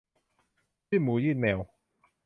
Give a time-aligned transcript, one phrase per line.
[0.89, 1.59] ยื่นหมูยื่นแมว